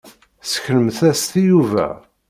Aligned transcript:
Seknemt-as-t 0.51 1.33
i 1.41 1.43
Yuba. 1.49 1.87